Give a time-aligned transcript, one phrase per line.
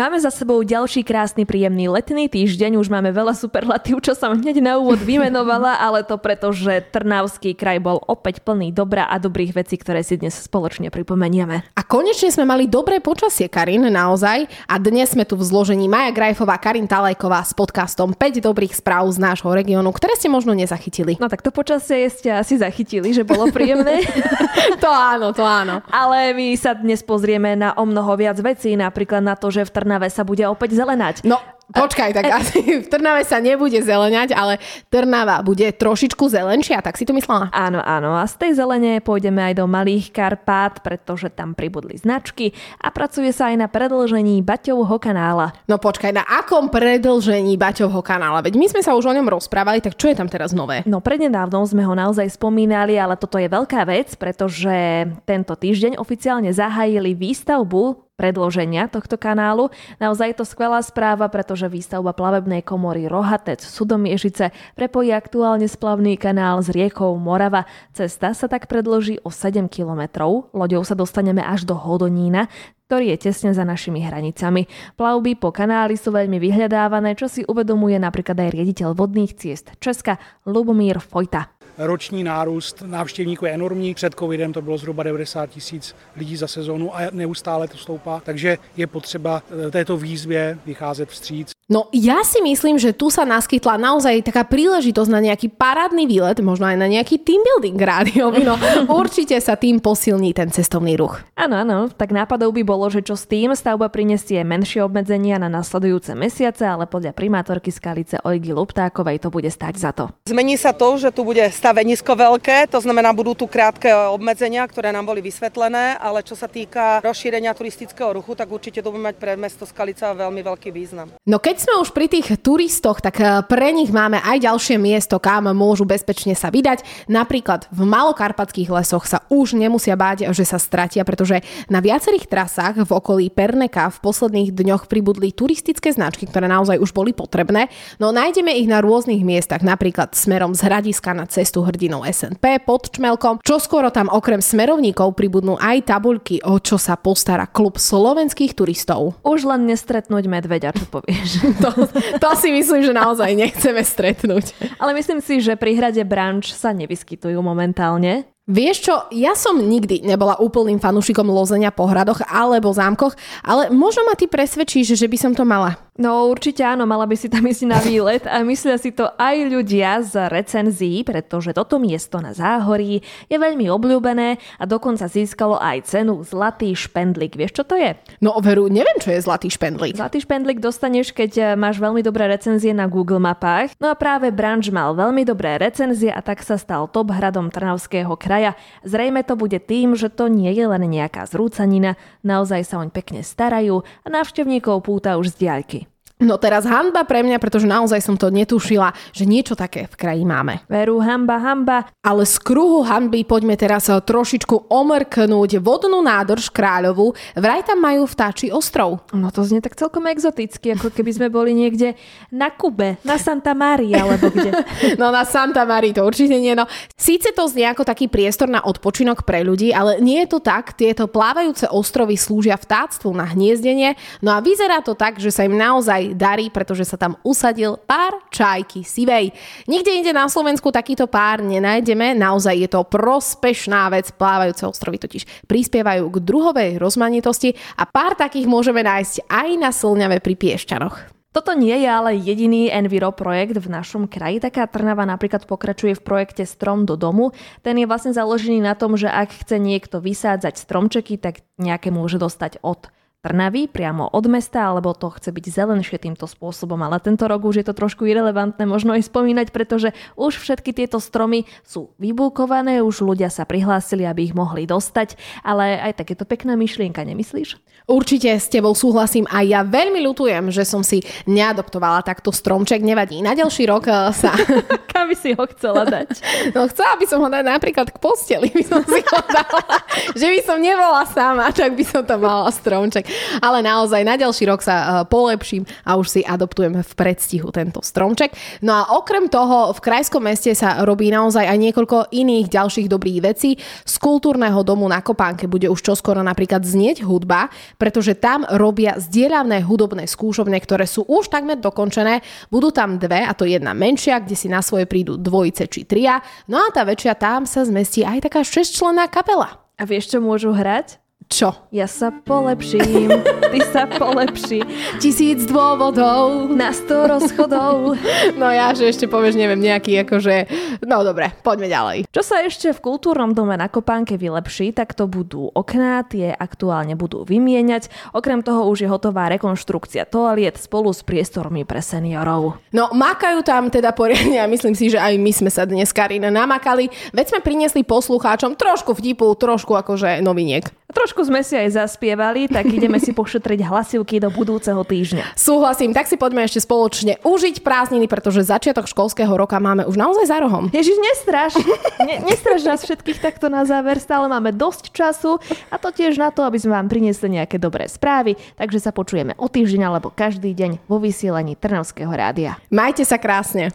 [0.00, 2.80] Máme za sebou ďalší krásny, príjemný letný týždeň.
[2.80, 7.52] Už máme veľa superlatív, čo som hneď na úvod vymenovala, ale to preto, že Trnavský
[7.52, 11.68] kraj bol opäť plný dobra a dobrých vecí, ktoré si dnes spoločne pripomenieme.
[11.76, 14.48] A konečne sme mali dobré počasie, Karin, naozaj.
[14.72, 19.04] A dnes sme tu v zložení Maja Grajfová, Karin Talajková s podcastom 5 dobrých správ
[19.12, 21.20] z nášho regiónu, ktoré ste možno nezachytili.
[21.20, 24.00] No tak to počasie ste asi zachytili, že bolo príjemné.
[24.80, 25.84] to áno, to áno.
[25.92, 29.74] Ale my sa dnes pozrieme na o mnoho viac vecí, napríklad na to, že v
[29.76, 31.26] Trnavskom Trnave sa bude opäť zelenať.
[31.26, 34.58] No, Počkaj, tak asi v Trnave sa nebude zeleňať, ale
[34.90, 37.46] Trnava bude trošičku zelenšia, tak si to myslela?
[37.54, 38.18] Áno, áno.
[38.18, 42.50] A z tej zelene pôjdeme aj do Malých Karpát, pretože tam pribudli značky
[42.82, 45.54] a pracuje sa aj na predlžení Baťovho kanála.
[45.70, 48.42] No počkaj, na akom predlžení Baťovho kanála?
[48.42, 50.82] Veď my sme sa už o ňom rozprávali, tak čo je tam teraz nové?
[50.90, 56.50] No prednedávnom sme ho naozaj spomínali, ale toto je veľká vec, pretože tento týždeň oficiálne
[56.50, 59.72] zahájili výstavbu predloženia tohto kanálu.
[59.96, 66.60] Naozaj je to skvelá správa, pretože výstavba plavebnej komory Rohatec Sudomiežice prepojí aktuálne splavný kanál
[66.60, 67.64] s riekou Morava.
[67.96, 70.52] Cesta sa tak predloží o 7 kilometrov.
[70.52, 72.52] Loďou sa dostaneme až do Hodonína,
[72.90, 74.68] ktorý je tesne za našimi hranicami.
[75.00, 80.20] Plavby po kanáli sú veľmi vyhľadávané, čo si uvedomuje napríklad aj riaditeľ vodných ciest Česka
[80.44, 83.94] Lubomír Fojta roční nárůst návštěvníků je enormní.
[83.94, 88.58] Před covidem to bylo zhruba 90 tisíc lidí za sezónu a neustále to stoupá, takže
[88.76, 91.59] je potřeba eh, této výzvě vycházet vstříc.
[91.70, 96.42] No ja si myslím, že tu sa naskytla naozaj taká príležitosť na nejaký parádny výlet,
[96.42, 98.58] možno aj na nejaký team building rádiový, no
[99.00, 101.22] určite sa tým posilní ten cestovný ruch.
[101.38, 105.46] Áno, áno, tak nápadov by bolo, že čo s tým stavba prinesie menšie obmedzenia na
[105.46, 110.10] nasledujúce mesiace, ale podľa primátorky Skalice Ojgy Luptákovej to bude stať za to.
[110.26, 114.90] Zmení sa to, že tu bude stavenisko veľké, to znamená budú tu krátke obmedzenia, ktoré
[114.90, 119.22] nám boli vysvetlené, ale čo sa týka rozšírenia turistického ruchu, tak určite to bude mať
[119.22, 121.14] pre mesto Skalica veľmi veľký význam.
[121.30, 125.20] No keď sme už pri tých turistoch, tak eh, pre nich máme aj ďalšie miesto,
[125.20, 127.06] kam môžu bezpečne sa vydať.
[127.12, 132.88] Napríklad v malokarpatských lesoch sa už nemusia báť, že sa stratia, pretože na viacerých trasách
[132.88, 137.68] v okolí Perneka v posledných dňoch pribudli turistické značky, ktoré naozaj už boli potrebné.
[138.00, 142.88] No nájdeme ich na rôznych miestach, napríklad smerom z Hradiska na cestu hrdinou SNP pod
[142.88, 143.44] Čmelkom.
[143.44, 149.20] Čo skoro tam okrem smerovníkov pribudnú aj tabuľky, o čo sa postará klub slovenských turistov.
[149.26, 151.30] Už len nestretnúť medveďa, čo povieš.
[151.62, 151.70] to,
[152.18, 154.76] to si myslím, že naozaj nechceme stretnúť.
[154.78, 158.28] Ale myslím si, že pri hrade Branč sa nevyskytujú momentálne.
[158.50, 163.14] Vieš čo, ja som nikdy nebola úplným fanúšikom lozenia po hradoch alebo zámkoch,
[163.46, 165.78] ale možno ma ty presvedčíš, že by som to mala.
[166.00, 169.36] No určite áno, mala by si tam ísť na výlet a myslia si to aj
[169.52, 175.92] ľudia z recenzií, pretože toto miesto na Záhorí je veľmi obľúbené a dokonca získalo aj
[175.92, 177.36] cenu Zlatý špendlík.
[177.36, 178.00] Vieš, čo to je?
[178.24, 180.00] No veru, neviem, čo je Zlatý špendlík.
[180.00, 183.76] Zlatý špendlík dostaneš, keď eh, máš veľmi dobré recenzie na Google mapách.
[183.76, 188.16] No a práve Branč mal veľmi dobré recenzie a tak sa stal top hradom Trnavského
[188.16, 188.56] kraja.
[188.88, 193.20] Zrejme to bude tým, že to nie je len nejaká zrúcanina, naozaj sa oň pekne
[193.20, 195.89] starajú a návštevníkov púta už z diaľky.
[196.20, 200.24] No teraz hamba pre mňa, pretože naozaj som to netušila, že niečo také v kraji
[200.28, 200.60] máme.
[200.68, 201.88] Veru, hamba, hamba.
[202.04, 207.16] Ale z kruhu hanby poďme teraz trošičku omrknúť vodnú nádrž kráľovú.
[207.32, 209.00] Vraj tam majú vtáči ostrov.
[209.16, 211.96] No to znie tak celkom exoticky, ako keby sme boli niekde
[212.28, 214.52] na Kube, na Santa Maria, alebo kde.
[215.00, 216.52] no na Santa Maria to určite nie.
[216.52, 216.68] No,
[217.00, 220.76] síce to znie ako taký priestor na odpočinok pre ľudí, ale nie je to tak.
[220.76, 223.96] Tieto plávajúce ostrovy slúžia vtáctvu na hniezdenie.
[224.20, 228.18] No a vyzerá to tak, že sa im naozaj darí, pretože sa tam usadil pár
[228.30, 229.32] čajky sivej.
[229.66, 235.46] Nikde inde na Slovensku takýto pár nenájdeme, naozaj je to prospešná vec, plávajúce ostrovy totiž
[235.46, 241.20] prispievajú k druhovej rozmanitosti a pár takých môžeme nájsť aj na Slňave pri Piešťanoch.
[241.30, 244.42] Toto nie je ale jediný Enviro projekt v našom kraji.
[244.42, 247.30] Taká Trnava napríklad pokračuje v projekte Strom do domu.
[247.62, 252.18] Ten je vlastne založený na tom, že ak chce niekto vysádzať stromčeky, tak nejaké môže
[252.18, 252.90] dostať od
[253.20, 256.80] Trnavy priamo od mesta, alebo to chce byť zelenšie týmto spôsobom.
[256.80, 260.96] Ale tento rok už je to trošku irrelevantné možno aj spomínať, pretože už všetky tieto
[260.96, 266.16] stromy sú vybúkované, už ľudia sa prihlásili, aby ich mohli dostať, ale aj tak je
[266.16, 267.60] to pekná myšlienka, nemyslíš?
[267.84, 272.80] Určite s tebou súhlasím a ja veľmi ľutujem, že som si neadoptovala takto stromček.
[272.80, 274.32] Nevadí, na ďalší rok eh, sa...
[274.96, 276.08] Kam by si ho chcela dať?
[276.56, 279.76] No chcela by som ho dať napríklad k posteli, by som si ho dala.
[280.16, 283.09] že by som nebola sama, tak by som tam mala stromček.
[283.44, 287.82] Ale naozaj na ďalší rok sa eh, polepším a už si adoptujem v predstihu tento
[287.82, 288.34] stromček.
[288.62, 293.20] No a okrem toho v krajskom meste sa robí naozaj aj niekoľko iných ďalších dobrých
[293.24, 293.56] vecí.
[293.84, 299.64] Z kultúrneho domu na Kopánke bude už čoskoro napríklad znieť hudba, pretože tam robia zdieľavné
[299.64, 302.22] hudobné skúšovne, ktoré sú už takmer dokončené.
[302.52, 306.20] Budú tam dve, a to jedna menšia, kde si na svoje prídu dvojice či tria,
[306.46, 309.64] no a tá väčšia tam sa zmestí aj taká šesťčlenná kapela.
[309.80, 310.99] A vieš, čo môžu hrať?
[311.30, 311.54] Čo?
[311.70, 313.06] Ja sa polepším,
[313.54, 314.66] ty sa polepší.
[314.98, 316.50] Tisíc dôvodov.
[316.50, 317.94] Na sto rozchodov.
[318.34, 320.50] No ja, že ešte povieš, neviem, nejaký akože...
[320.82, 322.10] No dobre, poďme ďalej.
[322.10, 326.98] Čo sa ešte v kultúrnom dome na Kopánke vylepší, tak to budú okná, tie aktuálne
[326.98, 328.10] budú vymieňať.
[328.10, 332.58] Okrem toho už je hotová rekonštrukcia toaliet spolu s priestormi pre seniorov.
[332.74, 336.26] No makajú tam teda poriadne a myslím si, že aj my sme sa dnes Karin
[336.26, 336.90] namakali.
[337.14, 340.66] Veď sme priniesli poslucháčom trošku vtipu, trošku akože noviniek.
[340.90, 345.38] Trošku sme si aj zaspievali, tak ideme si pošetriť hlasivky do budúceho týždňa.
[345.38, 350.26] Súhlasím, tak si poďme ešte spoločne užiť prázdniny, pretože začiatok školského roka máme už naozaj
[350.26, 350.68] za rohom.
[350.74, 351.54] Ježiš, nestraš.
[352.02, 355.38] Ne, nestraš nás všetkých takto na záver, stále máme dosť času
[355.70, 359.38] a to tiež na to, aby sme vám priniesli nejaké dobré správy, takže sa počujeme
[359.38, 362.58] o týždeň alebo každý deň vo vysielaní Trnavského rádia.
[362.72, 363.70] Majte sa krásne.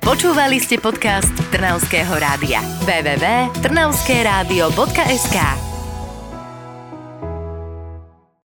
[0.00, 2.64] Počúvali ste podcast Trnavského rádia.
[2.88, 5.59] www.trnavskeradio.sk